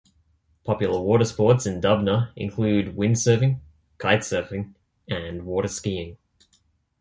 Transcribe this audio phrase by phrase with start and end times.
[0.63, 3.59] Popular water sports in Dubna include windsurfing,
[3.99, 4.73] kitesurfing,
[5.07, 6.17] and water-skiing.